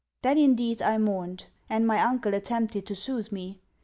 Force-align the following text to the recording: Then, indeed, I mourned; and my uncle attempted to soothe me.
Then, 0.23 0.39
indeed, 0.39 0.81
I 0.81 0.97
mourned; 0.97 1.45
and 1.69 1.85
my 1.85 1.99
uncle 2.01 2.33
attempted 2.33 2.87
to 2.87 2.95
soothe 2.95 3.31
me. 3.31 3.61